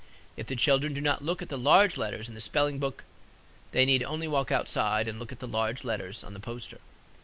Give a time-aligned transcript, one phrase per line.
[0.35, 3.03] If the children do not look at the large letters in the spelling book,
[3.71, 6.79] they need only walk outside and look at the large letters on the poster.